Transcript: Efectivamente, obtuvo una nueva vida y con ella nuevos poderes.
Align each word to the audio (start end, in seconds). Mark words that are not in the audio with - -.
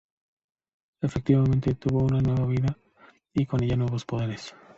Efectivamente, 1.03 1.69
obtuvo 1.69 1.99
una 1.99 2.21
nueva 2.21 2.47
vida 2.47 2.75
y 3.35 3.45
con 3.45 3.61
ella 3.63 3.75
nuevos 3.75 4.03
poderes. 4.03 4.55